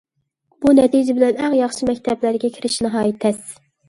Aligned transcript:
بۇ 0.63 0.71
نەتىجە 0.77 1.13
بىلەن 1.19 1.37
ئەڭ 1.43 1.53
ياخشى 1.57 1.89
مەكتەپلەرگە 1.89 2.51
كىرىش 2.57 2.79
ناھايىتى 2.87 3.21
تەس. 3.27 3.53